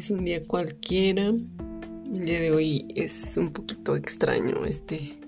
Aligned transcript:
es 0.00 0.10
un 0.10 0.24
día 0.24 0.42
cualquiera. 0.42 1.26
El 1.26 2.24
día 2.24 2.40
de 2.40 2.52
hoy 2.52 2.88
es 2.96 3.36
un 3.36 3.52
poquito 3.52 3.96
extraño 3.96 4.64
este. 4.64 5.20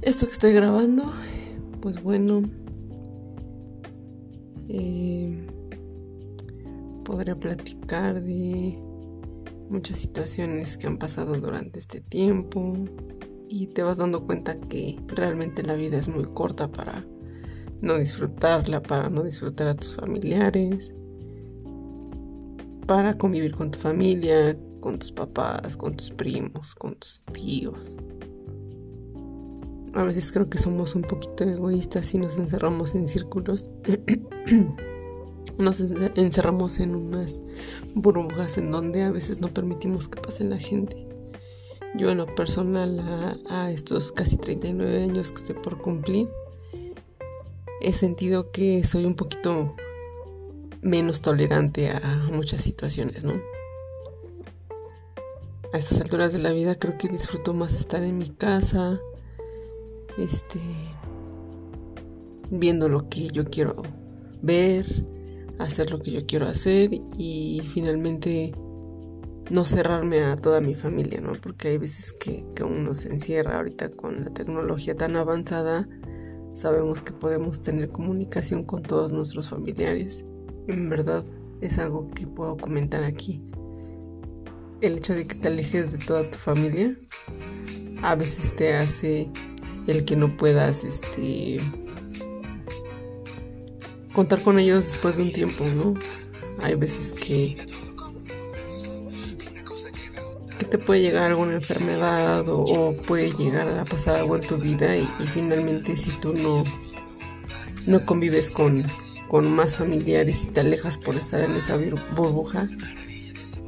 Esto 0.00 0.26
que 0.26 0.32
estoy 0.32 0.54
grabando. 0.54 1.12
Pues 1.82 2.02
bueno. 2.02 2.42
Eh, 4.70 5.46
podría 7.04 7.38
platicar 7.38 8.22
de 8.22 8.78
muchas 9.68 9.98
situaciones 9.98 10.78
que 10.78 10.86
han 10.86 10.96
pasado 10.96 11.38
durante 11.38 11.80
este 11.80 12.00
tiempo. 12.00 12.78
Y 13.46 13.66
te 13.66 13.82
vas 13.82 13.98
dando 13.98 14.24
cuenta 14.24 14.58
que 14.58 14.98
realmente 15.08 15.62
la 15.62 15.74
vida 15.74 15.98
es 15.98 16.08
muy 16.08 16.24
corta 16.24 16.72
para 16.72 17.04
no 17.82 17.98
disfrutarla, 17.98 18.80
para 18.82 19.10
no 19.10 19.22
disfrutar 19.22 19.68
a 19.68 19.74
tus 19.74 19.94
familiares 19.94 20.94
para 22.86 23.16
convivir 23.16 23.54
con 23.54 23.70
tu 23.70 23.78
familia, 23.78 24.56
con 24.80 24.98
tus 24.98 25.12
papás, 25.12 25.76
con 25.76 25.96
tus 25.96 26.10
primos, 26.10 26.74
con 26.74 26.94
tus 26.96 27.22
tíos. 27.32 27.96
A 29.94 30.02
veces 30.02 30.32
creo 30.32 30.50
que 30.50 30.58
somos 30.58 30.94
un 30.94 31.02
poquito 31.02 31.44
egoístas 31.44 32.12
y 32.14 32.18
nos 32.18 32.38
encerramos 32.38 32.94
en 32.94 33.08
círculos. 33.08 33.70
nos 35.58 35.80
encerramos 35.80 36.80
en 36.80 36.94
unas 36.94 37.40
burbujas 37.94 38.58
en 38.58 38.70
donde 38.70 39.02
a 39.02 39.10
veces 39.10 39.40
no 39.40 39.48
permitimos 39.48 40.08
que 40.08 40.20
pase 40.20 40.44
la 40.44 40.58
gente. 40.58 41.06
Yo 41.96 42.10
en 42.10 42.18
lo 42.18 42.34
personal 42.34 43.40
a, 43.48 43.70
estos 43.70 44.10
casi 44.10 44.36
39 44.36 45.04
años 45.04 45.30
que 45.30 45.40
estoy 45.40 45.54
por 45.54 45.80
cumplir, 45.80 46.28
he 47.80 47.92
sentido 47.92 48.50
que 48.50 48.82
soy 48.84 49.04
un 49.04 49.14
poquito 49.14 49.76
menos 50.84 51.22
tolerante 51.22 51.90
a 51.90 52.28
muchas 52.30 52.62
situaciones, 52.62 53.24
¿no? 53.24 53.32
A 55.72 55.78
estas 55.78 56.00
alturas 56.00 56.32
de 56.32 56.38
la 56.38 56.52
vida 56.52 56.78
creo 56.78 56.98
que 56.98 57.08
disfruto 57.08 57.54
más 57.54 57.74
estar 57.74 58.02
en 58.02 58.18
mi 58.18 58.28
casa, 58.28 59.00
este, 60.18 60.60
viendo 62.50 62.88
lo 62.88 63.08
que 63.08 63.28
yo 63.28 63.46
quiero 63.46 63.82
ver, 64.42 64.86
hacer 65.58 65.90
lo 65.90 66.00
que 66.00 66.12
yo 66.12 66.26
quiero 66.26 66.46
hacer 66.46 66.90
y 67.16 67.62
finalmente 67.72 68.52
no 69.50 69.64
cerrarme 69.64 70.20
a 70.22 70.36
toda 70.36 70.60
mi 70.60 70.74
familia, 70.74 71.20
¿no? 71.20 71.32
Porque 71.32 71.68
hay 71.68 71.78
veces 71.78 72.12
que, 72.12 72.46
que 72.54 72.62
uno 72.62 72.94
se 72.94 73.08
encierra 73.08 73.56
ahorita 73.56 73.88
con 73.88 74.22
la 74.22 74.30
tecnología 74.30 74.94
tan 74.94 75.16
avanzada, 75.16 75.88
sabemos 76.52 77.00
que 77.00 77.12
podemos 77.12 77.62
tener 77.62 77.88
comunicación 77.88 78.64
con 78.64 78.82
todos 78.82 79.12
nuestros 79.14 79.48
familiares 79.48 80.26
en 80.68 80.88
verdad 80.88 81.24
es 81.60 81.78
algo 81.78 82.10
que 82.10 82.26
puedo 82.26 82.56
comentar 82.56 83.04
aquí. 83.04 83.42
El 84.80 84.98
hecho 84.98 85.14
de 85.14 85.26
que 85.26 85.34
te 85.34 85.48
alejes 85.48 85.92
de 85.92 85.98
toda 85.98 86.30
tu 86.30 86.38
familia 86.38 86.96
a 88.02 88.14
veces 88.16 88.54
te 88.54 88.74
hace 88.74 89.30
el 89.86 90.04
que 90.04 90.16
no 90.16 90.36
puedas 90.36 90.84
este 90.84 91.58
contar 94.12 94.42
con 94.42 94.58
ellos 94.58 94.84
después 94.84 95.16
de 95.16 95.22
un 95.22 95.32
tiempo, 95.32 95.64
¿no? 95.64 95.94
Hay 96.62 96.74
veces 96.74 97.14
que 97.14 97.56
que 100.58 100.66
te 100.66 100.78
puede 100.78 101.00
llegar 101.00 101.30
alguna 101.30 101.54
enfermedad 101.54 102.44
o, 102.48 102.94
puede 103.06 103.32
llegar 103.32 103.66
a 103.68 103.84
pasar 103.84 104.16
algo 104.16 104.36
en 104.36 104.42
tu 104.42 104.56
vida 104.58 104.96
y, 104.96 105.02
y 105.18 105.26
finalmente 105.26 105.96
si 105.96 106.10
tú 106.20 106.32
no 106.34 106.64
no 107.86 108.04
convives 108.06 108.50
con, 108.50 108.84
con 109.28 109.50
más 109.50 109.78
familiares 109.78 110.44
y 110.44 110.48
te 110.48 110.60
alejas 110.60 110.98
por 110.98 111.16
estar 111.16 111.42
en 111.42 111.52
esa 111.52 111.76
burbuja 111.76 112.68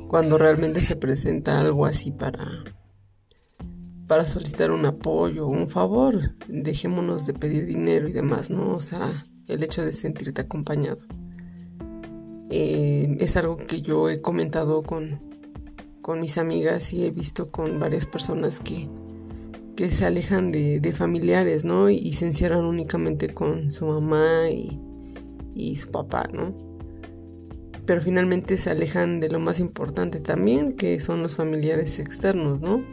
cuando 0.09 0.39
realmente 0.39 0.81
se 0.81 0.97
presenta 0.97 1.61
algo 1.61 1.87
así 1.87 2.11
para 2.11 2.65
para 4.07 4.27
solicitar 4.27 4.71
un 4.71 4.87
apoyo, 4.87 5.49
un 5.49 5.69
favor, 5.69 6.37
dejémonos 6.47 7.27
de 7.27 7.35
pedir 7.35 7.67
dinero 7.67 8.09
y 8.09 8.13
demás, 8.13 8.51
¿no? 8.51 8.75
O 8.75 8.81
sea, 8.81 9.27
el 9.49 9.63
hecho 9.65 9.85
de 9.85 9.93
sentirte 9.93 10.43
acompañado. 10.43 11.05
Eh, 12.49 13.17
es 13.19 13.37
algo 13.37 13.57
que 13.57 13.83
yo 13.83 14.09
he 14.09 14.21
comentado 14.21 14.83
con, 14.83 15.21
con 16.03 16.21
mis 16.21 16.39
amigas 16.39 16.93
y 16.93 17.05
he 17.05 17.11
visto 17.11 17.51
con 17.51 17.81
varias 17.81 18.07
personas 18.07 18.61
que, 18.61 18.89
que 19.75 19.91
se 19.91 20.07
alejan 20.07 20.53
de, 20.53 20.79
de 20.79 20.93
familiares, 20.93 21.65
¿no? 21.65 21.91
Y 21.91 22.13
se 22.13 22.27
encierran 22.27 22.65
únicamente 22.65 23.35
con 23.35 23.73
su 23.73 23.87
mamá 23.87 24.51
y, 24.51 24.81
y 25.57 25.77
su 25.77 25.89
papá, 25.89 26.29
¿no? 26.33 26.55
Pero 27.87 28.03
finalmente 28.03 28.59
se 28.59 28.71
alejan 28.71 29.21
de 29.21 29.31
lo 29.31 29.41
más 29.41 29.59
importante 29.59 30.21
también, 30.21 30.75
que 30.75 31.01
son 31.01 31.23
los 31.23 31.35
familiares 31.35 31.99
externos, 31.99 32.61
¿no? 32.61 32.85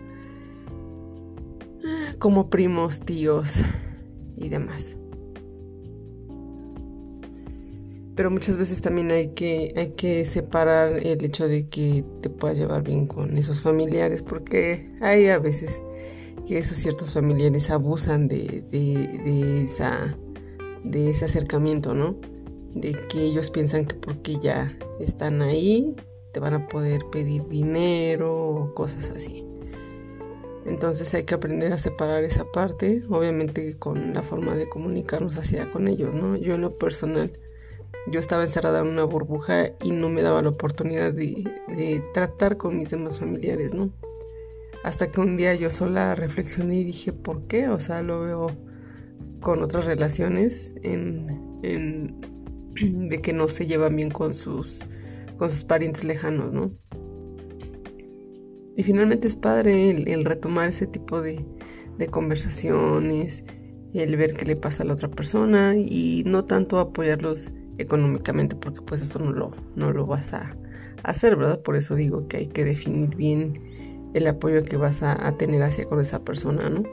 Como 2.19 2.49
primos, 2.49 3.01
tíos 3.01 3.55
y 4.37 4.47
demás. 4.47 4.95
Pero 8.15 8.29
muchas 8.31 8.57
veces 8.57 8.81
también 8.81 9.11
hay 9.11 9.29
que, 9.29 9.73
hay 9.75 9.89
que 9.89 10.25
separar 10.25 10.93
el 11.05 11.25
hecho 11.25 11.47
de 11.47 11.67
que 11.67 12.05
te 12.21 12.29
puedas 12.29 12.57
llevar 12.57 12.83
bien 12.83 13.07
con 13.07 13.37
esos 13.37 13.61
familiares, 13.61 14.21
porque 14.21 14.95
hay 15.01 15.27
a 15.27 15.39
veces 15.39 15.81
que 16.47 16.59
esos 16.59 16.77
ciertos 16.77 17.13
familiares 17.13 17.71
abusan 17.71 18.27
de, 18.27 18.63
de, 18.71 19.21
de 19.25 19.63
esa, 19.63 20.15
de 20.83 21.09
ese 21.09 21.25
acercamiento, 21.25 21.95
¿no? 21.95 22.15
De 22.73 22.93
que 22.93 23.21
ellos 23.21 23.49
piensan 23.49 23.85
que 23.85 23.95
porque 23.95 24.37
ya 24.41 24.75
están 24.99 25.41
ahí 25.41 25.95
te 26.33 26.39
van 26.39 26.55
a 26.55 26.67
poder 26.67 27.05
pedir 27.11 27.47
dinero 27.47 28.35
o 28.35 28.73
cosas 28.73 29.11
así. 29.11 29.45
Entonces 30.65 31.13
hay 31.13 31.23
que 31.23 31.35
aprender 31.35 31.71
a 31.73 31.77
separar 31.77 32.23
esa 32.23 32.45
parte, 32.45 33.03
obviamente 33.09 33.77
con 33.77 34.13
la 34.13 34.23
forma 34.23 34.55
de 34.55 34.67
comunicarnos 34.67 35.37
hacia 35.37 35.69
con 35.69 35.87
ellos, 35.87 36.15
¿no? 36.15 36.35
Yo 36.35 36.55
en 36.55 36.61
lo 36.61 36.71
personal, 36.71 37.37
yo 38.07 38.19
estaba 38.19 38.43
encerrada 38.43 38.79
en 38.79 38.87
una 38.87 39.03
burbuja 39.03 39.71
y 39.83 39.91
no 39.91 40.09
me 40.09 40.21
daba 40.21 40.41
la 40.41 40.49
oportunidad 40.49 41.13
de, 41.13 41.43
de 41.67 42.03
tratar 42.13 42.57
con 42.57 42.77
mis 42.77 42.89
demás 42.89 43.19
familiares, 43.19 43.73
¿no? 43.73 43.91
Hasta 44.83 45.11
que 45.11 45.21
un 45.21 45.37
día 45.37 45.53
yo 45.53 45.69
sola 45.69 46.15
reflexioné 46.15 46.77
y 46.77 46.83
dije, 46.83 47.13
¿por 47.13 47.43
qué? 47.43 47.67
O 47.69 47.79
sea, 47.79 48.01
lo 48.01 48.21
veo 48.21 48.47
con 49.41 49.61
otras 49.61 49.85
relaciones 49.85 50.73
en, 50.81 51.59
en 51.61 52.32
de 52.81 53.21
que 53.21 53.33
no 53.33 53.47
se 53.49 53.65
llevan 53.65 53.95
bien 53.95 54.09
con 54.09 54.33
sus, 54.33 54.85
con 55.37 55.49
sus 55.49 55.63
parientes 55.63 56.03
lejanos, 56.03 56.51
¿no? 56.53 56.71
Y 58.75 58.83
finalmente 58.83 59.27
es 59.27 59.35
padre 59.35 59.91
el, 59.91 60.25
retomar 60.25 60.69
ese 60.69 60.87
tipo 60.87 61.21
de, 61.21 61.45
de, 61.97 62.07
conversaciones, 62.07 63.43
el 63.93 64.17
ver 64.17 64.33
qué 64.33 64.45
le 64.45 64.55
pasa 64.55 64.81
a 64.81 64.85
la 64.87 64.93
otra 64.93 65.09
persona 65.09 65.75
y 65.77 66.23
no 66.25 66.45
tanto 66.45 66.79
apoyarlos 66.79 67.53
económicamente 67.77 68.55
porque 68.55 68.81
pues 68.81 69.01
eso 69.01 69.19
no 69.19 69.31
lo, 69.31 69.51
no 69.75 69.91
lo 69.91 70.07
vas 70.07 70.33
a 70.33 70.57
hacer, 71.03 71.35
¿verdad? 71.35 71.61
Por 71.61 71.75
eso 71.75 71.95
digo 71.95 72.27
que 72.27 72.37
hay 72.37 72.47
que 72.47 72.65
definir 72.65 73.15
bien 73.15 73.61
el 74.13 74.27
apoyo 74.27 74.63
que 74.63 74.77
vas 74.77 75.03
a, 75.03 75.37
tener 75.37 75.61
hacia 75.63 75.85
con 75.85 75.99
esa 75.99 76.23
persona, 76.23 76.69
¿no? 76.69 76.83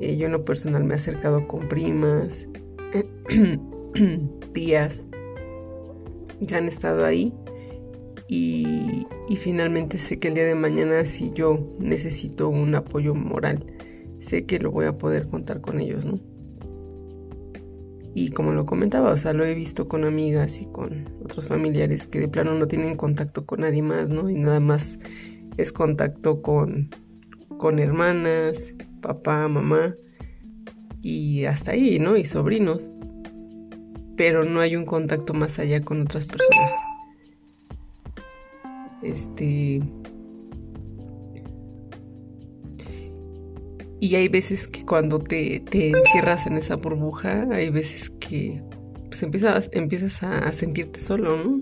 Eh, 0.00 0.16
yo 0.16 0.26
en 0.26 0.32
lo 0.32 0.44
personal 0.44 0.84
me 0.84 0.94
he 0.94 0.96
acercado 0.96 1.46
con 1.46 1.68
primas, 1.68 2.46
tías 4.52 5.06
que 6.46 6.54
han 6.54 6.66
estado 6.66 7.04
ahí 7.04 7.32
y, 8.28 9.06
finalmente 9.36 9.98
sé 9.98 10.18
que 10.18 10.28
el 10.28 10.34
día 10.34 10.44
de 10.44 10.54
mañana 10.54 11.04
si 11.04 11.32
yo 11.32 11.74
necesito 11.78 12.48
un 12.48 12.74
apoyo 12.74 13.14
moral, 13.14 13.66
sé 14.20 14.46
que 14.46 14.58
lo 14.58 14.70
voy 14.70 14.86
a 14.86 14.96
poder 14.96 15.26
contar 15.26 15.60
con 15.60 15.80
ellos, 15.80 16.04
¿no? 16.04 16.20
Y 18.14 18.30
como 18.30 18.52
lo 18.52 18.66
comentaba, 18.66 19.10
o 19.10 19.16
sea, 19.16 19.32
lo 19.32 19.44
he 19.44 19.54
visto 19.54 19.88
con 19.88 20.04
amigas 20.04 20.60
y 20.60 20.66
con 20.66 21.08
otros 21.24 21.46
familiares 21.46 22.06
que 22.06 22.20
de 22.20 22.28
plano 22.28 22.54
no 22.54 22.68
tienen 22.68 22.96
contacto 22.96 23.46
con 23.46 23.60
nadie 23.60 23.82
más, 23.82 24.08
¿no? 24.08 24.28
Y 24.30 24.34
nada 24.34 24.60
más 24.60 24.98
es 25.56 25.72
contacto 25.72 26.42
con, 26.42 26.90
con 27.58 27.78
hermanas, 27.78 28.74
papá, 29.00 29.48
mamá 29.48 29.96
y 31.00 31.44
hasta 31.46 31.72
ahí, 31.72 31.98
¿no? 31.98 32.16
Y 32.16 32.24
sobrinos 32.24 32.90
pero 34.16 34.44
no 34.44 34.60
hay 34.60 34.76
un 34.76 34.84
contacto 34.84 35.34
más 35.34 35.58
allá 35.58 35.80
con 35.80 36.02
otras 36.02 36.26
personas. 36.26 36.72
Este. 39.02 39.80
Y 44.00 44.16
hay 44.16 44.28
veces 44.28 44.66
que 44.66 44.84
cuando 44.84 45.20
te, 45.20 45.60
te 45.60 45.90
encierras 45.90 46.46
en 46.46 46.58
esa 46.58 46.76
burbuja, 46.76 47.46
hay 47.52 47.70
veces 47.70 48.10
que 48.18 48.60
pues 49.06 49.22
empiezas, 49.22 49.70
empiezas 49.72 50.22
a 50.22 50.52
sentirte 50.52 50.98
solo, 50.98 51.36
¿no? 51.36 51.61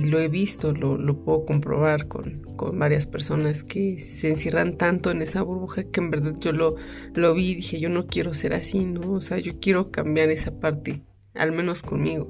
Y 0.00 0.04
lo 0.04 0.18
he 0.18 0.28
visto, 0.28 0.72
lo, 0.72 1.24
puedo 1.24 1.44
comprobar 1.44 2.08
con, 2.08 2.42
varias 2.72 3.06
personas 3.06 3.62
que 3.62 4.00
se 4.00 4.28
encierran 4.28 4.78
tanto 4.78 5.10
en 5.10 5.20
esa 5.20 5.42
burbuja 5.42 5.84
que 5.84 6.00
en 6.00 6.10
verdad 6.10 6.34
yo 6.40 6.52
lo, 6.52 6.76
lo 7.14 7.34
vi 7.34 7.50
y 7.50 7.54
dije, 7.56 7.80
yo 7.80 7.90
no 7.90 8.06
quiero 8.06 8.32
ser 8.32 8.54
así, 8.54 8.86
¿no? 8.86 9.12
O 9.12 9.20
sea, 9.20 9.38
yo 9.38 9.60
quiero 9.60 9.90
cambiar 9.90 10.30
esa 10.30 10.58
parte, 10.58 11.02
al 11.34 11.52
menos 11.52 11.82
conmigo. 11.82 12.28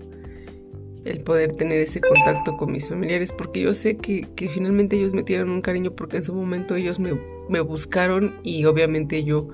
el 1.05 1.22
poder 1.22 1.52
tener 1.52 1.81
ese 1.81 2.00
contacto 2.00 2.56
con 2.56 2.72
mis 2.72 2.88
familiares, 2.88 3.31
porque 3.31 3.61
yo 3.61 3.72
sé 3.72 3.96
que, 3.96 4.26
finalmente 4.52 4.96
ellos 4.96 5.14
me 5.14 5.22
tienen 5.22 5.49
un 5.49 5.62
cariño 5.62 5.93
porque 5.93 6.17
en 6.17 6.25
su 6.25 6.34
momento 6.34 6.75
ellos 6.75 6.99
me, 6.99 7.12
me, 7.49 7.61
buscaron 7.61 8.34
y 8.43 8.64
obviamente 8.64 9.22
yo 9.22 9.49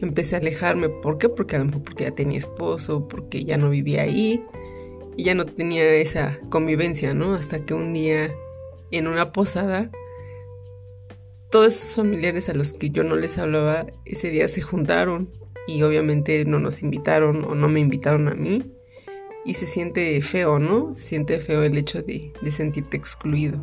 empecé 0.00 0.34
a 0.34 0.40
alejarme. 0.40 0.88
¿Por 0.88 1.18
qué? 1.18 1.28
Porque 1.28 1.54
a 1.54 1.60
lo 1.60 1.66
mejor 1.66 1.82
porque 1.82 2.04
ya 2.04 2.10
tenía 2.10 2.40
esposo, 2.40 3.06
porque 3.06 3.44
ya 3.44 3.56
no 3.56 3.70
vivía 3.70 4.02
ahí 4.02 4.44
y 5.20 5.22
ya 5.22 5.34
no 5.34 5.44
tenía 5.44 5.84
esa 5.96 6.40
convivencia, 6.48 7.12
¿no? 7.12 7.34
Hasta 7.34 7.66
que 7.66 7.74
un 7.74 7.92
día 7.92 8.34
en 8.90 9.06
una 9.06 9.32
posada, 9.32 9.90
todos 11.50 11.74
esos 11.74 11.96
familiares 11.96 12.48
a 12.48 12.54
los 12.54 12.72
que 12.72 12.88
yo 12.88 13.04
no 13.04 13.16
les 13.16 13.36
hablaba 13.36 13.84
ese 14.06 14.30
día 14.30 14.48
se 14.48 14.62
juntaron 14.62 15.30
y 15.66 15.82
obviamente 15.82 16.42
no 16.46 16.58
nos 16.58 16.80
invitaron 16.80 17.44
o 17.44 17.54
no 17.54 17.68
me 17.68 17.80
invitaron 17.80 18.28
a 18.28 18.34
mí 18.34 18.72
y 19.44 19.54
se 19.54 19.66
siente 19.66 20.22
feo, 20.22 20.58
¿no? 20.58 20.94
Se 20.94 21.02
siente 21.02 21.38
feo 21.38 21.64
el 21.64 21.76
hecho 21.76 22.02
de, 22.02 22.32
sentirte 22.50 22.96
excluido. 22.96 23.60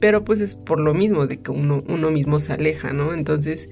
Pero 0.00 0.24
pues 0.24 0.40
es 0.40 0.54
por 0.54 0.80
lo 0.80 0.94
mismo 0.94 1.26
de 1.26 1.42
que 1.42 1.50
uno, 1.50 1.84
uno 1.86 2.10
mismo 2.10 2.38
se 2.38 2.54
aleja, 2.54 2.94
¿no? 2.94 3.12
Entonces, 3.12 3.68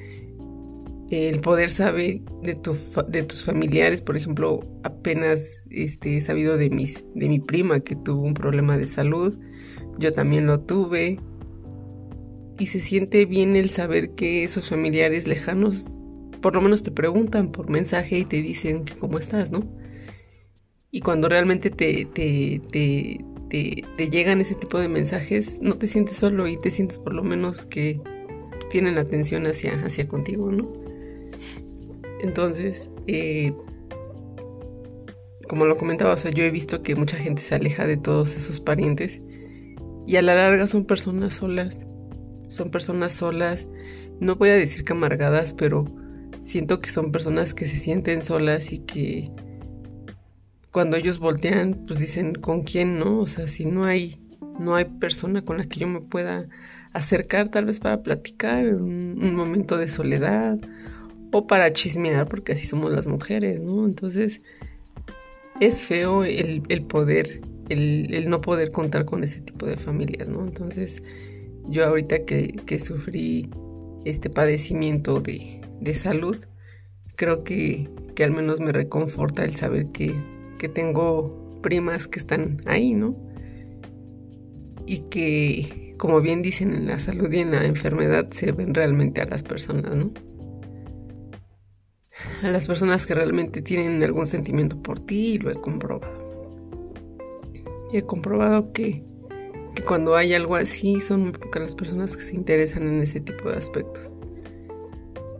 el 1.10 1.40
poder 1.40 1.70
saber 1.70 2.20
de, 2.42 2.54
tu, 2.54 2.76
de 3.08 3.22
tus 3.22 3.44
familiares, 3.44 4.02
por 4.02 4.16
ejemplo, 4.16 4.60
apenas 4.82 5.62
este, 5.70 6.18
he 6.18 6.20
sabido 6.20 6.56
de, 6.56 6.70
mis, 6.70 7.04
de 7.14 7.28
mi 7.28 7.40
prima 7.40 7.80
que 7.80 7.96
tuvo 7.96 8.22
un 8.22 8.34
problema 8.34 8.76
de 8.76 8.86
salud, 8.86 9.38
yo 9.98 10.12
también 10.12 10.46
lo 10.46 10.60
tuve, 10.60 11.18
y 12.58 12.66
se 12.66 12.80
siente 12.80 13.24
bien 13.24 13.56
el 13.56 13.70
saber 13.70 14.10
que 14.10 14.44
esos 14.44 14.68
familiares 14.68 15.26
lejanos 15.26 15.98
por 16.40 16.54
lo 16.54 16.60
menos 16.60 16.82
te 16.82 16.90
preguntan 16.90 17.50
por 17.50 17.70
mensaje 17.70 18.18
y 18.18 18.24
te 18.24 18.42
dicen 18.42 18.84
que 18.84 18.94
cómo 18.94 19.18
estás, 19.18 19.50
¿no? 19.50 19.66
Y 20.90 21.00
cuando 21.00 21.28
realmente 21.28 21.70
te, 21.70 22.06
te, 22.06 22.60
te, 22.70 23.24
te, 23.50 24.10
llegan 24.10 24.40
ese 24.40 24.54
tipo 24.54 24.78
de 24.78 24.88
mensajes, 24.88 25.60
no 25.60 25.74
te 25.74 25.86
sientes 25.86 26.16
solo 26.16 26.48
y 26.48 26.56
te 26.56 26.70
sientes 26.70 26.98
por 26.98 27.12
lo 27.12 27.22
menos 27.22 27.66
que 27.66 28.00
tienen 28.70 28.98
atención 28.98 29.46
hacia, 29.46 29.74
hacia 29.84 30.08
contigo, 30.08 30.50
¿no? 30.50 30.87
Entonces, 32.20 32.90
eh, 33.06 33.52
como 35.48 35.64
lo 35.64 35.76
comentaba, 35.76 36.14
o 36.14 36.18
sea, 36.18 36.30
yo 36.30 36.44
he 36.44 36.50
visto 36.50 36.82
que 36.82 36.94
mucha 36.94 37.16
gente 37.16 37.42
se 37.42 37.54
aleja 37.54 37.86
de 37.86 37.96
todos 37.96 38.36
esos 38.36 38.60
parientes 38.60 39.20
y 40.06 40.16
a 40.16 40.22
la 40.22 40.34
larga 40.34 40.66
son 40.66 40.84
personas 40.84 41.34
solas, 41.34 41.80
son 42.48 42.70
personas 42.70 43.14
solas, 43.14 43.68
no 44.20 44.36
voy 44.36 44.50
a 44.50 44.56
decir 44.56 44.84
que 44.84 44.92
amargadas, 44.92 45.52
pero 45.52 45.84
siento 46.42 46.80
que 46.80 46.90
son 46.90 47.12
personas 47.12 47.54
que 47.54 47.66
se 47.66 47.78
sienten 47.78 48.22
solas 48.22 48.72
y 48.72 48.80
que 48.80 49.30
cuando 50.72 50.96
ellos 50.96 51.18
voltean, 51.18 51.82
pues 51.86 51.98
dicen, 51.98 52.34
¿con 52.34 52.62
quién 52.62 52.98
no? 52.98 53.20
O 53.20 53.26
sea, 53.26 53.48
si 53.48 53.64
no 53.64 53.84
hay, 53.84 54.20
no 54.58 54.76
hay 54.76 54.84
persona 54.84 55.44
con 55.44 55.58
la 55.58 55.64
que 55.64 55.80
yo 55.80 55.88
me 55.88 56.00
pueda 56.00 56.48
acercar, 56.92 57.48
tal 57.48 57.64
vez 57.64 57.80
para 57.80 58.02
platicar, 58.02 58.66
un, 58.74 59.18
un 59.22 59.34
momento 59.34 59.76
de 59.76 59.88
soledad 59.88 60.58
o 61.32 61.46
para 61.46 61.72
chismear, 61.72 62.28
porque 62.28 62.52
así 62.52 62.66
somos 62.66 62.92
las 62.92 63.06
mujeres, 63.06 63.60
¿no? 63.60 63.84
Entonces, 63.86 64.42
es 65.60 65.82
feo 65.82 66.24
el, 66.24 66.62
poder, 66.88 67.42
el, 67.68 68.28
no 68.28 68.40
poder 68.40 68.70
contar 68.70 69.04
con 69.04 69.24
ese 69.24 69.40
tipo 69.40 69.66
de 69.66 69.76
familias, 69.76 70.28
¿no? 70.28 70.44
Entonces, 70.44 71.02
yo 71.66 71.84
ahorita 71.86 72.24
que, 72.24 72.48
que 72.66 72.80
sufrí 72.80 73.50
este 74.04 74.30
padecimiento 74.30 75.20
de, 75.20 75.60
de 75.80 75.94
salud, 75.94 76.36
creo 77.16 77.44
que, 77.44 77.88
que 78.14 78.24
al 78.24 78.30
menos 78.30 78.60
me 78.60 78.72
reconforta 78.72 79.44
el 79.44 79.54
saber 79.54 79.88
que 79.92 80.14
que 80.58 80.68
tengo 80.68 81.60
primas 81.62 82.08
que 82.08 82.18
están 82.18 82.60
ahí, 82.66 82.92
¿no? 82.92 83.16
Y 84.86 84.98
que, 85.10 85.94
como 85.96 86.20
bien 86.20 86.42
dicen, 86.42 86.74
en 86.74 86.86
la 86.86 86.98
salud 86.98 87.32
y 87.32 87.38
en 87.38 87.52
la 87.52 87.64
enfermedad 87.64 88.28
se 88.30 88.52
ven 88.52 88.74
realmente 88.74 89.20
a 89.20 89.26
las 89.26 89.44
personas, 89.44 89.94
¿no? 89.94 90.10
A 92.42 92.48
las 92.48 92.66
personas 92.66 93.06
que 93.06 93.14
realmente 93.14 93.62
tienen 93.62 94.02
algún 94.02 94.26
sentimiento 94.26 94.80
por 94.82 95.00
ti 95.00 95.34
y 95.34 95.38
lo 95.38 95.50
he 95.50 95.54
comprobado. 95.54 96.28
Y 97.92 97.98
he 97.98 98.02
comprobado 98.02 98.72
que, 98.72 99.02
que 99.74 99.82
cuando 99.82 100.16
hay 100.16 100.34
algo 100.34 100.56
así 100.56 101.00
son 101.00 101.22
muy 101.22 101.32
pocas 101.32 101.62
las 101.62 101.74
personas 101.74 102.16
que 102.16 102.22
se 102.22 102.34
interesan 102.34 102.82
en 102.82 103.02
ese 103.02 103.20
tipo 103.20 103.48
de 103.48 103.56
aspectos. 103.56 104.14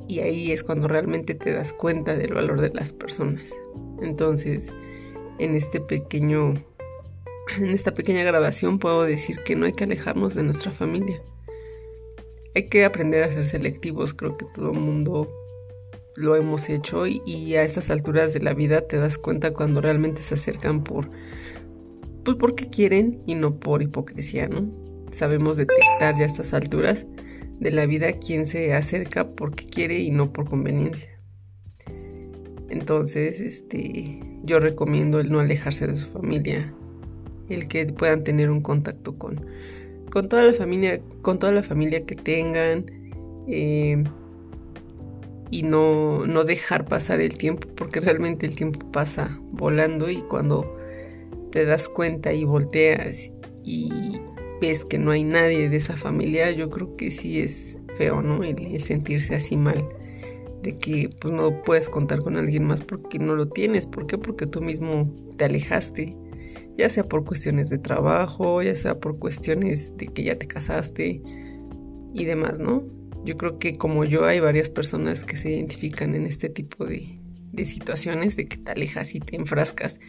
Y 0.06 0.20
ahí 0.20 0.52
es 0.52 0.64
cuando 0.64 0.88
realmente 0.88 1.34
te 1.34 1.52
das 1.52 1.72
cuenta 1.72 2.16
del 2.16 2.32
valor 2.32 2.60
de 2.60 2.70
las 2.70 2.92
personas. 2.92 3.48
Entonces, 4.00 4.68
en 5.38 5.54
este 5.54 5.80
pequeño 5.80 6.54
en 7.56 7.70
esta 7.70 7.94
pequeña 7.94 8.24
grabación 8.24 8.78
puedo 8.78 9.04
decir 9.04 9.42
que 9.42 9.56
no 9.56 9.66
hay 9.66 9.72
que 9.72 9.84
alejarnos 9.84 10.34
de 10.34 10.42
nuestra 10.42 10.70
familia. 10.70 11.22
Hay 12.54 12.68
que 12.68 12.84
aprender 12.84 13.22
a 13.22 13.30
ser 13.30 13.46
selectivos, 13.46 14.14
creo 14.14 14.36
que 14.36 14.46
todo 14.54 14.72
el 14.72 14.80
mundo 14.80 15.28
lo 16.18 16.34
hemos 16.34 16.68
hecho 16.68 17.06
y, 17.06 17.54
a 17.54 17.62
estas 17.62 17.90
alturas 17.90 18.34
de 18.34 18.40
la 18.40 18.52
vida 18.52 18.80
te 18.80 18.98
das 18.98 19.18
cuenta 19.18 19.52
cuando 19.52 19.80
realmente 19.80 20.20
se 20.22 20.34
acercan 20.34 20.82
por 20.82 21.10
pues 22.24 22.36
porque 22.36 22.68
quieren 22.68 23.22
y 23.26 23.36
no 23.36 23.58
por 23.58 23.82
hipocresía, 23.82 24.48
¿no? 24.48 24.68
Sabemos 25.12 25.56
detectar 25.56 26.16
ya 26.16 26.24
a 26.24 26.26
estas 26.26 26.52
alturas 26.52 27.06
de 27.60 27.70
la 27.70 27.86
vida 27.86 28.12
quién 28.12 28.46
se 28.46 28.74
acerca 28.74 29.30
porque 29.30 29.66
quiere 29.66 30.00
y 30.00 30.10
no 30.10 30.32
por 30.32 30.48
conveniencia. 30.48 31.08
Entonces, 32.68 33.40
este, 33.40 34.20
yo 34.42 34.60
recomiendo 34.60 35.20
el 35.20 35.30
no 35.30 35.40
alejarse 35.40 35.86
de 35.86 35.96
su 35.96 36.06
familia, 36.06 36.74
el 37.48 37.68
que 37.68 37.86
puedan 37.86 38.24
tener 38.24 38.50
un 38.50 38.60
contacto 38.60 39.16
con, 39.16 39.46
con 40.10 40.28
toda 40.28 40.42
la 40.42 40.52
familia, 40.52 41.00
con 41.22 41.38
toda 41.38 41.52
la 41.52 41.62
familia 41.62 42.04
que 42.04 42.14
tengan, 42.14 42.84
eh, 43.46 44.04
y 45.50 45.62
no, 45.62 46.26
no 46.26 46.44
dejar 46.44 46.86
pasar 46.86 47.20
el 47.20 47.36
tiempo, 47.36 47.68
porque 47.74 48.00
realmente 48.00 48.46
el 48.46 48.54
tiempo 48.54 48.90
pasa 48.90 49.38
volando 49.52 50.10
y 50.10 50.22
cuando 50.22 50.76
te 51.50 51.64
das 51.64 51.88
cuenta 51.88 52.32
y 52.32 52.44
volteas 52.44 53.30
y 53.64 54.20
ves 54.60 54.84
que 54.84 54.98
no 54.98 55.10
hay 55.10 55.24
nadie 55.24 55.68
de 55.68 55.76
esa 55.76 55.96
familia, 55.96 56.50
yo 56.50 56.70
creo 56.70 56.96
que 56.96 57.10
sí 57.10 57.40
es 57.40 57.78
feo, 57.96 58.22
¿no? 58.22 58.42
el 58.44 58.82
sentirse 58.82 59.34
así 59.34 59.56
mal 59.56 59.84
de 60.62 60.76
que 60.76 61.10
pues 61.20 61.32
no 61.32 61.62
puedes 61.62 61.88
contar 61.88 62.20
con 62.20 62.36
alguien 62.36 62.64
más 62.64 62.82
porque 62.82 63.18
no 63.18 63.34
lo 63.34 63.48
tienes. 63.48 63.86
¿Por 63.86 64.06
qué? 64.06 64.18
Porque 64.18 64.46
tú 64.46 64.60
mismo 64.60 65.12
te 65.36 65.44
alejaste, 65.44 66.16
ya 66.76 66.88
sea 66.88 67.04
por 67.04 67.24
cuestiones 67.24 67.70
de 67.70 67.78
trabajo, 67.78 68.62
ya 68.62 68.74
sea 68.76 68.98
por 68.98 69.18
cuestiones 69.18 69.96
de 69.96 70.06
que 70.08 70.24
ya 70.24 70.36
te 70.36 70.46
casaste 70.46 71.22
y 72.12 72.24
demás, 72.24 72.58
¿no? 72.58 72.84
Yo 73.24 73.36
creo 73.36 73.58
que 73.58 73.76
como 73.76 74.04
yo 74.04 74.24
hay 74.24 74.40
varias 74.40 74.70
personas 74.70 75.24
que 75.24 75.36
se 75.36 75.50
identifican 75.50 76.14
en 76.14 76.26
este 76.26 76.48
tipo 76.48 76.86
de, 76.86 77.18
de 77.52 77.66
situaciones, 77.66 78.36
de 78.36 78.48
que 78.48 78.56
te 78.56 78.72
alejas 78.72 79.14
y 79.14 79.20
te 79.20 79.36
enfrascas 79.36 80.00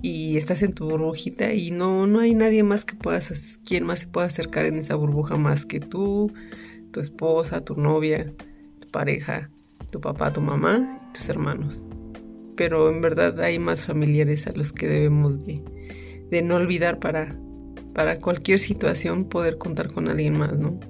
y 0.00 0.36
estás 0.36 0.62
en 0.62 0.72
tu 0.72 0.88
burbujita 0.88 1.54
y 1.54 1.70
no, 1.70 2.06
no 2.06 2.20
hay 2.20 2.34
nadie 2.34 2.62
más 2.62 2.84
que 2.84 2.94
puedas, 2.94 3.60
quien 3.64 3.84
más 3.84 4.00
se 4.00 4.06
pueda 4.06 4.26
acercar 4.26 4.66
en 4.66 4.78
esa 4.78 4.94
burbuja 4.94 5.36
más 5.36 5.66
que 5.66 5.80
tú, 5.80 6.32
tu 6.92 7.00
esposa, 7.00 7.64
tu 7.64 7.76
novia, 7.76 8.32
tu 8.80 8.88
pareja 8.88 9.50
tu 9.92 10.00
papá, 10.00 10.32
tu 10.32 10.40
mamá 10.40 10.98
tus 11.14 11.28
hermanos. 11.28 11.86
Pero 12.56 12.90
en 12.90 13.00
verdad 13.00 13.38
hay 13.40 13.58
más 13.58 13.86
familiares 13.86 14.46
a 14.46 14.52
los 14.52 14.72
que 14.72 14.88
debemos 14.88 15.46
de, 15.46 15.62
de 16.30 16.42
no 16.42 16.56
olvidar 16.56 16.98
para, 16.98 17.38
para 17.94 18.16
cualquier 18.16 18.58
situación 18.58 19.26
poder 19.26 19.58
contar 19.58 19.92
con 19.92 20.08
alguien 20.08 20.36
más, 20.36 20.58
¿no? 20.58 20.80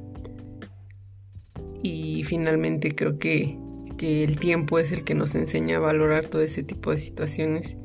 Y 1.82 2.24
finalmente 2.24 2.94
creo 2.94 3.18
que, 3.18 3.58
que 3.96 4.24
el 4.24 4.38
tiempo 4.38 4.78
es 4.78 4.92
el 4.92 5.04
que 5.04 5.14
nos 5.14 5.34
enseña 5.34 5.76
a 5.76 5.80
valorar 5.80 6.26
todo 6.26 6.42
ese 6.42 6.62
tipo 6.62 6.92
de 6.92 6.98
situaciones. 6.98 7.76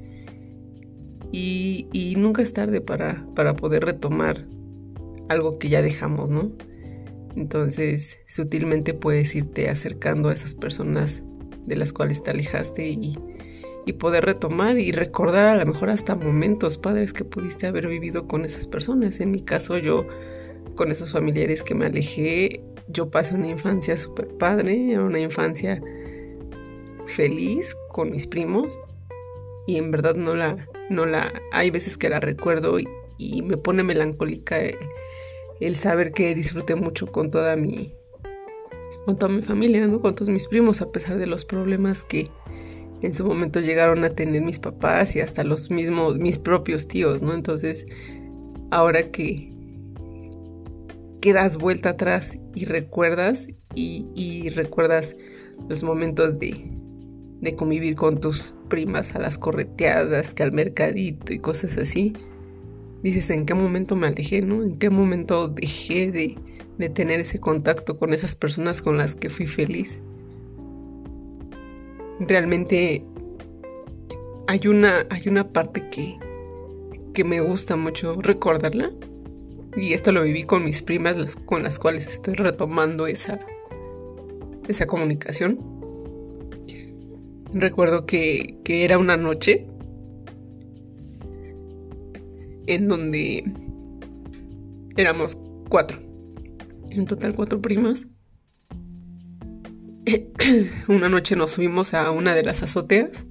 Y, 1.32 1.88
y 1.92 2.16
nunca 2.16 2.42
es 2.42 2.54
tarde 2.54 2.82
para, 2.82 3.26
para 3.36 3.56
poder 3.56 3.84
retomar 3.86 4.48
algo 5.30 5.60
que 5.60 5.70
ya 5.70 5.82
dejamos, 5.82 6.30
¿no? 6.30 6.52
Entonces, 7.36 8.18
sutilmente 8.28 8.94
puedes 8.96 9.36
irte 9.36 9.70
acercando 9.70 10.30
a 10.30 10.34
esas 10.34 10.56
personas 10.56 11.24
de 11.68 11.76
las 11.76 11.94
cuales 11.94 12.24
te 12.24 12.32
alejaste 12.32 12.90
y, 12.90 13.14
poder 14.00 14.26
retomar 14.26 14.78
y 14.80 14.92
recordar 14.92 15.48
a 15.48 15.56
lo 15.56 15.66
mejor 15.66 15.90
hasta 15.90 16.14
momentos 16.14 16.78
padres 16.78 17.14
que 17.14 17.24
pudiste 17.24 17.68
haber 17.68 17.88
vivido 17.88 18.28
con 18.28 18.44
esas 18.44 18.68
personas. 18.68 19.22
En 19.22 19.32
mi 19.32 19.42
caso, 19.42 19.78
yo 19.78 20.06
con 20.76 20.92
esos 20.92 21.14
familiares 21.14 21.64
que 21.64 21.74
me 21.74 21.86
alejé, 21.86 22.64
yo 22.88 23.10
pasé 23.10 23.36
una 23.36 23.50
infancia 23.50 23.98
súper 23.98 24.28
padre, 24.38 24.98
una 25.00 25.20
infancia 25.20 25.82
feliz 27.06 27.76
con 27.90 28.12
mis 28.12 28.28
primos 28.28 28.80
y 29.66 29.78
en 29.78 29.92
verdad 29.92 30.16
no 30.16 30.36
la, 30.36 30.68
no 30.90 31.06
la, 31.06 31.34
hay 31.52 31.70
veces 31.70 31.98
que 31.98 32.10
la 32.10 32.20
recuerdo 32.20 32.80
y, 32.80 32.88
y 33.18 33.42
me 33.42 33.58
pone 33.58 33.84
melancólica 33.84 34.58
el 35.60 35.76
saber 35.76 36.12
que 36.12 36.36
disfruté 36.36 36.76
mucho 36.76 37.08
con 37.08 37.32
toda 37.32 37.56
mi 37.56 37.94
con 39.08 39.18
toda 39.18 39.32
mi 39.32 39.42
familia, 39.42 39.88
¿no? 39.88 40.02
con 40.02 40.16
todos 40.16 40.28
mis 40.28 40.48
primos, 40.48 40.82
a 40.82 40.92
pesar 40.92 41.18
de 41.18 41.28
los 41.28 41.46
problemas 41.46 42.04
que, 42.04 42.30
en 43.02 43.14
su 43.14 43.26
momento 43.26 43.62
llegaron 43.62 44.04
a 44.04 44.10
tener 44.10 44.42
mis 44.42 44.60
papás 44.60 45.16
y 45.16 45.22
hasta 45.22 45.46
los 45.46 45.72
mismos, 45.72 46.18
mis 46.18 46.38
propios 46.38 46.90
tíos, 46.90 47.22
¿no? 47.22 47.34
Entonces, 47.34 47.86
ahora 48.70 49.10
que, 49.10 49.54
que 51.22 51.34
das 51.34 51.58
vuelta 51.58 51.90
atrás 51.90 52.38
y 52.56 52.66
recuerdas 52.66 53.50
y, 53.76 54.50
recuerdas 54.50 55.16
los 55.70 55.84
momentos 55.84 56.40
de, 56.40 56.72
de 57.42 57.56
convivir 57.56 57.96
con 57.96 58.20
tus 58.20 58.56
primas 58.70 59.16
a 59.16 59.20
las 59.20 59.38
correteadas, 59.38 60.34
que 60.34 60.44
al 60.44 60.52
mercadito 60.52 61.34
y 61.34 61.40
cosas 61.40 61.78
así, 61.78 62.14
dices 63.04 63.30
en 63.30 63.46
qué 63.46 63.54
momento 63.54 63.96
me 63.96 64.08
alejé, 64.08 64.42
¿no? 64.42 64.64
En 64.64 64.78
qué 64.78 64.90
momento 64.90 65.48
dejé 65.48 66.12
de, 66.12 66.38
de 66.78 66.90
tener 66.90 67.20
ese 67.20 67.40
contacto 67.40 67.98
con 67.98 68.14
esas 68.14 68.36
personas 68.36 68.82
con 68.82 68.98
las 68.98 69.16
que 69.16 69.30
fui 69.30 69.48
feliz 69.48 70.00
realmente 72.20 73.06
hay 74.48 74.68
una, 74.68 75.06
hay 75.10 75.28
una 75.28 75.50
parte 75.50 75.90
que, 75.90 76.18
que 77.14 77.24
me 77.24 77.42
gusta 77.42 77.76
mucho 77.76 78.22
recordarla. 78.22 78.92
Y 79.76 79.94
esto 79.94 80.12
lo 80.12 80.24
viví 80.24 80.44
con 80.44 80.64
mis 80.64 80.82
primas, 80.82 81.36
con 81.36 81.64
las 81.64 81.78
cuales 81.80 82.08
estoy 82.08 82.36
retomando 82.36 83.08
esa, 83.08 83.40
esa 84.68 84.88
comunicación. 84.88 85.60
Recuerdo 87.54 88.06
que, 88.06 88.58
que 88.64 88.84
era 88.84 88.98
una 88.98 89.18
noche 89.18 89.68
en 92.68 92.88
donde 92.88 93.44
éramos 94.96 95.38
cuatro. 95.70 96.00
En 96.90 97.06
total 97.06 97.34
cuatro 97.36 97.62
primas. 97.62 98.08
una 100.88 101.10
noche 101.10 101.36
nos 101.36 101.52
subimos 101.52 101.94
a 101.94 102.12
una 102.12 102.34
de 102.34 102.44
las 102.44 102.64
azoteas, 102.64 103.26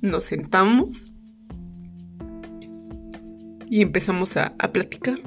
nos 0.00 0.24
sentamos 0.24 1.12
y 3.76 3.82
empezamos 3.82 4.38
a, 4.38 4.56
platicar 4.72 5.20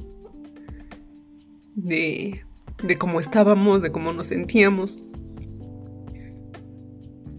de, 1.76 2.44
de 2.82 2.98
cómo 2.98 3.20
estábamos, 3.20 3.84
de 3.84 3.92
cómo 3.92 4.12
nos 4.12 4.26
sentíamos. 4.26 4.98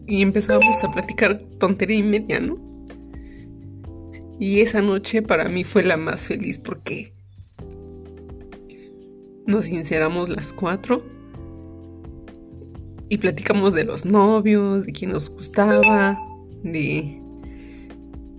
Y 0.07 0.23
empezamos 0.23 0.85
a 0.85 0.91
platicar 0.93 1.41
tontería 1.59 1.97
y 1.97 2.05
media, 2.05 2.39
¿no? 2.39 2.61
Y 4.39 4.61
esa 4.61 4.83
noche 4.83 5.21
para 5.21 5.49
mí 5.49 5.65
fue 5.65 5.83
la 5.83 5.97
más 5.97 6.21
feliz 6.21 6.59
porque 6.59 7.13
nos 9.49 9.65
sinceramos 9.65 10.29
las 10.29 10.53
cuatro 10.53 11.03
y 13.09 13.19
platicamos 13.19 13.75
de 13.75 13.83
los 13.83 14.05
novios, 14.05 14.87
de 14.87 14.93
quién 14.93 15.11
nos 15.11 15.29
gustaba, 15.29 16.21
de, 16.63 17.21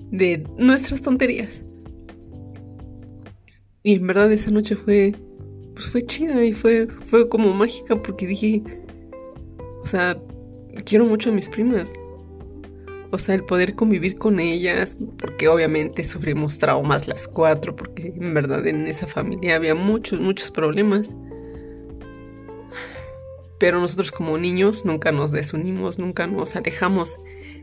de 0.09 0.47
nuestras 0.57 1.01
tonterías. 1.01 1.65
Y 3.83 3.95
en 3.95 4.05
verdad 4.05 4.31
esa 4.31 4.51
noche 4.51 4.75
fue, 4.75 5.15
pues 5.73 5.87
fue 5.87 6.05
chida 6.05 6.43
y 6.43 6.53
fue, 6.53 6.87
fue 7.05 7.27
como 7.27 7.53
mágica 7.53 8.01
porque 8.01 8.27
dije, 8.27 8.61
o 9.81 9.85
sea, 9.87 10.17
quiero 10.85 11.05
mucho 11.05 11.29
a 11.29 11.33
mis 11.33 11.49
primas. 11.49 11.89
O 13.09 13.17
sea, 13.17 13.35
el 13.35 13.43
poder 13.43 13.75
convivir 13.75 14.17
con 14.17 14.39
ellas, 14.39 14.97
porque 15.17 15.49
obviamente 15.49 16.05
sufrimos 16.05 16.59
traumas 16.59 17.07
las 17.07 17.27
cuatro, 17.27 17.75
porque 17.75 18.13
en 18.15 18.33
verdad 18.33 18.65
en 18.67 18.87
esa 18.87 19.05
familia 19.05 19.55
había 19.55 19.75
muchos, 19.75 20.19
muchos 20.19 20.51
problemas. 20.51 21.13
Pero 23.57 23.81
nosotros 23.81 24.11
como 24.11 24.37
niños 24.37 24.85
nunca 24.85 25.11
nos 25.11 25.31
desunimos, 25.31 25.99
nunca 25.99 26.25
nos 26.25 26.55
alejamos 26.55 27.17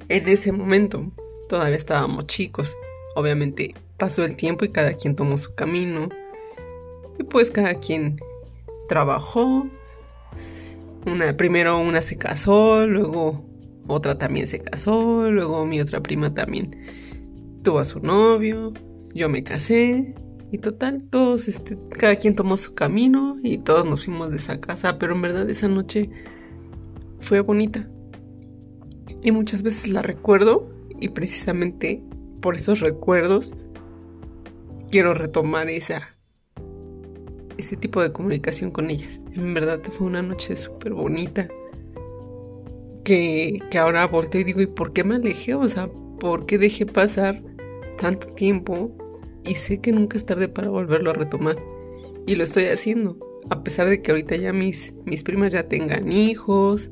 en 0.09 0.29
ese 0.29 0.53
momento. 0.53 1.11
Todavía 1.49 1.77
estábamos 1.77 2.27
chicos. 2.27 2.77
Obviamente 3.19 3.75
pasó 3.97 4.25
el 4.25 4.37
tiempo 4.37 4.65
y 4.65 4.69
cada 4.69 4.93
quien 4.93 5.17
tomó 5.17 5.39
su 5.39 5.53
camino. 5.57 6.09
Y 7.19 7.25
pues 7.25 7.51
cada 7.51 7.75
quien 7.75 8.15
trabajó. 8.89 9.67
Una, 11.05 11.37
primero 11.37 11.81
una 11.81 12.01
se 12.01 12.17
casó, 12.17 12.87
luego 12.87 13.45
otra 13.89 14.19
también 14.19 14.47
se 14.47 14.61
casó, 14.61 15.29
luego 15.33 15.67
mi 15.67 15.81
otra 15.81 16.01
prima 16.01 16.33
también 16.33 16.77
tuvo 17.65 17.81
a 17.81 17.85
su 17.85 17.99
novio, 17.99 18.73
yo 19.15 19.29
me 19.29 19.43
casé 19.43 20.15
y 20.53 20.59
total, 20.59 21.03
todos, 21.11 21.49
este, 21.49 21.77
cada 21.99 22.15
quien 22.15 22.37
tomó 22.37 22.57
su 22.57 22.75
camino 22.75 23.37
y 23.43 23.59
todos 23.59 23.85
nos 23.85 24.05
fuimos 24.05 24.31
de 24.31 24.37
esa 24.37 24.61
casa, 24.61 24.97
pero 24.97 25.17
en 25.17 25.23
verdad 25.23 25.51
esa 25.51 25.67
noche 25.67 26.09
fue 27.19 27.41
bonita. 27.41 27.89
Y 29.25 29.33
muchas 29.33 29.65
veces 29.65 29.89
la 29.89 30.03
recuerdo 30.03 30.71
y 31.01 31.09
precisamente 31.09 32.05
por 32.40 32.57
esos 32.57 32.80
recuerdos 32.80 33.54
quiero 34.90 35.14
retomar 35.14 35.68
esa 35.68 36.14
ese 37.57 37.76
tipo 37.76 38.00
de 38.00 38.12
comunicación 38.12 38.71
con 38.71 38.88
ellas. 38.88 39.21
En 39.35 39.52
verdad 39.52 39.80
fue 39.83 40.07
una 40.07 40.23
noche 40.23 40.54
súper 40.54 40.92
bonita. 40.95 41.49
Que, 43.04 43.59
que 43.71 43.78
ahora 43.78 44.07
volteo 44.07 44.42
y 44.42 44.45
digo, 44.45 44.61
¿y 44.61 44.66
por 44.66 44.92
qué 44.92 45.02
me 45.02 45.16
alejé? 45.16 45.54
O 45.54 45.68
sea, 45.68 45.88
¿por 46.21 46.47
qué 46.47 46.57
dejé 46.57 46.87
pasar 46.87 47.42
tanto 47.99 48.28
tiempo 48.28 48.97
y 49.45 49.54
sé 49.57 49.80
que 49.80 49.92
nunca 49.92 50.16
es 50.16 50.25
tarde 50.25 50.49
para 50.49 50.68
volverlo 50.68 51.11
a 51.11 51.14
retomar. 51.14 51.59
Y 52.26 52.37
lo 52.37 52.45
estoy 52.45 52.66
haciendo, 52.66 53.18
a 53.50 53.62
pesar 53.62 53.88
de 53.88 54.00
que 54.00 54.11
ahorita 54.11 54.37
ya 54.37 54.52
mis, 54.52 54.95
mis 55.04 55.23
primas 55.23 55.52
ya 55.52 55.68
tengan 55.68 56.12
hijos, 56.12 56.90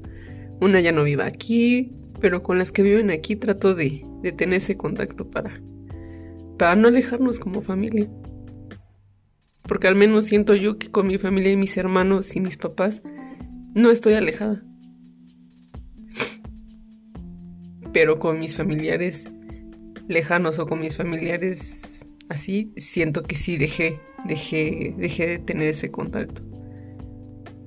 una 0.61 0.81
ya 0.81 0.93
no 0.93 1.05
viva 1.05 1.27
aquí, 1.27 1.93
pero 2.21 2.43
con 2.43 2.59
las 2.59 2.73
que 2.73 2.83
viven 2.83 3.11
aquí 3.11 3.37
trato 3.37 3.75
de, 3.75 4.05
de 4.23 4.33
tener 4.33 4.59
ese 4.59 4.77
contacto 4.77 5.31
para, 5.31 5.61
para 6.59 6.77
no 6.77 6.89
alejarnos 6.89 7.39
como 7.39 7.61
familia. 7.61 8.09
Porque 9.63 9.89
al 9.89 9.97
menos 9.97 10.27
siento 10.27 10.55
yo 10.55 10.79
que 10.79 10.91
con 10.91 11.07
mi 11.07 11.19
familia 11.19 11.53
y 11.53 11.57
mis 11.57 11.77
hermanos 11.77 12.37
y 12.37 12.41
mis 12.41 12.57
papás 12.57 13.03
no 13.75 13.91
estoy 13.91 14.15
alejada. 14.15 14.63
Pero 17.93 18.19
con 18.19 18.39
mis 18.39 18.55
familiares 18.55 19.27
lejanos 20.09 20.59
o 20.59 20.67
con 20.67 20.81
mis 20.81 20.97
familiares 20.97 22.07
así, 22.29 22.73
siento 22.77 23.23
que 23.23 23.37
sí 23.37 23.57
dejé, 23.57 24.01
dejé, 24.27 24.95
dejé 24.97 25.27
de 25.27 25.39
tener 25.39 25.69
ese 25.69 25.91
contacto. 25.91 26.43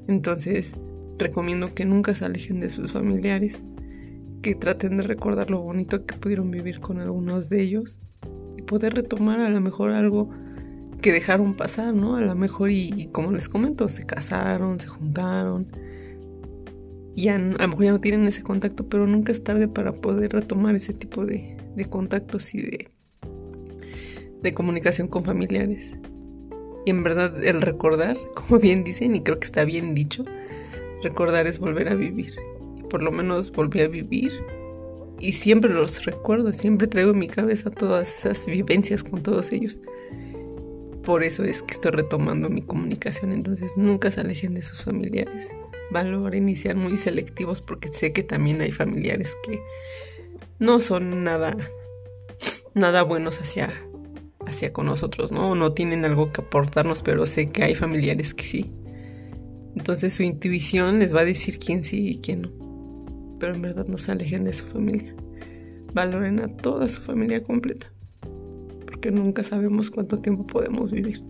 Entonces, 0.08 0.75
recomiendo 1.18 1.74
que 1.74 1.86
nunca 1.86 2.15
se 2.15 2.25
alejen 2.25 2.60
de 2.60 2.70
sus 2.70 2.91
familiares, 2.91 3.62
que 4.41 4.55
traten 4.55 4.98
de 4.98 5.03
recordar 5.03 5.51
lo 5.51 5.62
bonito 5.62 6.05
que 6.05 6.15
pudieron 6.15 6.51
vivir 6.51 6.79
con 6.79 7.00
algunos 7.00 7.50
de 7.50 7.62
ellos 7.62 8.00
y 8.58 8.62
poder 8.62 8.93
retomar 8.93 9.39
a 9.39 9.50
lo 9.50 9.62
mejor 9.62 9.91
algo 9.91 10.29
que 11.01 11.12
dejaron 11.12 11.55
pasar, 11.55 11.93
¿no? 11.93 12.15
A 12.15 12.22
lo 12.22 12.36
mejor 12.36 12.72
y, 12.72 13.10
como 13.12 13.31
les 13.31 13.48
comento, 13.50 13.88
se 13.88 14.05
casaron, 14.05 14.79
se 14.79 14.88
juntaron. 14.88 15.67
Y 17.15 17.29
a, 17.29 17.38
lo 17.38 17.67
mejor 17.67 17.84
ya 17.84 17.91
no 17.91 18.00
tienen 18.00 18.27
ese 18.27 18.43
contacto, 18.43 18.88
pero 18.88 19.08
nunca 19.08 19.31
es 19.31 19.43
tarde 19.43 19.67
para 19.67 19.93
poder 19.93 20.34
retomar 20.34 20.75
ese 20.75 20.93
tipo 20.93 21.25
de 21.25 21.58
contactos 21.89 22.53
y 22.53 22.62
de, 22.62 22.91
de 24.41 24.53
comunicación 24.53 25.08
con 25.08 25.24
familiares. 25.24 25.96
Y 26.86 26.91
en 26.91 27.03
verdad 27.03 27.43
el 27.43 27.62
recordar, 27.62 28.17
como 28.36 28.60
bien 28.60 28.84
dicen, 28.84 29.15
y 29.15 29.22
creo 29.22 29.39
que 29.39 29.46
está 29.46 29.63
bien 29.65 29.96
dicho, 29.96 30.25
recordar 31.03 31.48
es 31.48 31.60
volver 31.60 31.89
a 31.89 31.96
vivir. 31.96 32.34
Por 32.89 33.01
lo 33.03 33.12
menos 33.12 33.51
volví 33.51 33.81
a 33.81 33.88
vivir. 33.88 34.31
Y 35.19 35.34
siempre 35.34 35.74
los 35.74 36.05
recuerdo, 36.05 36.53
siempre 36.53 36.88
traigo 36.88 37.12
en 37.12 37.19
mi 37.19 37.27
cabeza 37.27 37.69
todas 37.69 38.13
esas 38.13 38.46
vivencias 38.46 39.03
con 39.03 39.22
todos 39.22 39.51
ellos. 39.51 39.79
Por 41.03 41.24
eso 41.24 41.43
es 41.43 41.63
que 41.63 41.74
estoy 41.74 41.91
retomando 41.91 42.50
mi 42.50 42.62
comunicación. 42.62 43.34
Entonces 43.34 43.74
nunca 43.75 44.12
se 44.12 44.22
alejen 44.22 44.53
de 44.53 44.63
sus 44.63 44.84
familiares. 44.84 45.51
Valoren 45.91 46.48
y 46.48 46.55
sean 46.55 46.77
muy 46.77 46.98
selectivos 46.98 47.62
porque 47.62 47.89
sé 47.89 48.13
que 48.13 48.24
también 48.24 48.62
hay 48.62 48.72
familiares 48.72 49.36
que 49.43 49.60
no 50.60 50.79
son 50.79 51.24
nada, 51.24 51.58
nada 52.74 53.01
buenos 53.03 53.41
hacia 53.41 53.74
hacia 54.46 54.74
con 54.74 54.86
nosotros, 54.86 55.31
¿no? 55.31 55.55
No 55.55 55.74
tienen 55.74 56.05
algo 56.05 56.31
que 56.31 56.41
aportarnos, 56.41 57.01
pero 57.03 57.25
sé 57.25 57.50
que 57.50 57.63
hay 57.63 57.75
familiares 57.75 58.34
que 58.34 58.43
sí. 58.43 58.72
Entonces 59.75 60.13
su 60.13 60.24
intuición 60.24 61.00
les 61.00 61.15
va 61.15 61.22
a 61.22 61.25
decir 61.25 61.60
quién 61.60 61.84
sí 61.84 62.10
y 62.10 62.22
quién 62.22 62.41
no. 62.43 62.69
Pero 63.39 63.55
en 63.55 63.62
verdad 63.62 63.88
no 63.88 63.98
se 63.98 64.12
alejen 64.12 64.43
de 64.43 64.53
su 64.53 64.65
familia. 64.65 65.15
Valoren 65.93 66.39
a 66.39 66.55
toda 66.58 66.88
su 66.88 67.01
familia 67.01 67.43
completa. 67.43 67.91
Porque 68.86 69.12
nunca 69.12 69.43
sabemos 69.43 69.89
cuánto 69.89 70.17
tiempo 70.17 70.46
podemos 70.46 70.91
vivir. 70.91 71.24